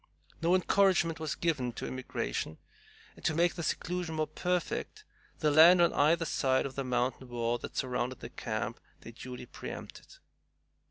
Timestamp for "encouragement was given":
0.55-1.73